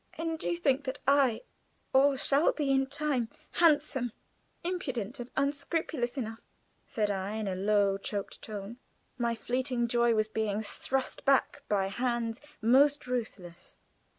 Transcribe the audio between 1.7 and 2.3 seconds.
am, or